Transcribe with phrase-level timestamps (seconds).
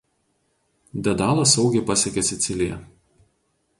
[1.07, 2.81] Dedalas saugiai pasiekė Siciliją.